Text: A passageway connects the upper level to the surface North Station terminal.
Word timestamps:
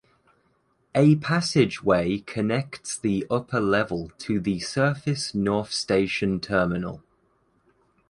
A 0.95 1.17
passageway 1.17 2.17
connects 2.25 2.97
the 2.97 3.23
upper 3.29 3.59
level 3.59 4.09
to 4.17 4.39
the 4.39 4.57
surface 4.59 5.35
North 5.35 5.71
Station 5.71 6.39
terminal. 6.39 7.03